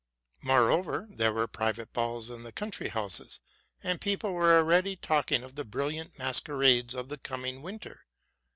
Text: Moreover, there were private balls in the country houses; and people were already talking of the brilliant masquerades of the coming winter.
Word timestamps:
Moreover, 0.41 1.05
there 1.11 1.31
were 1.31 1.45
private 1.45 1.93
balls 1.93 2.31
in 2.31 2.41
the 2.41 2.51
country 2.51 2.87
houses; 2.87 3.39
and 3.83 4.01
people 4.01 4.33
were 4.33 4.57
already 4.57 4.95
talking 4.95 5.43
of 5.43 5.53
the 5.53 5.63
brilliant 5.63 6.17
masquerades 6.17 6.95
of 6.95 7.09
the 7.09 7.19
coming 7.19 7.61
winter. 7.61 8.07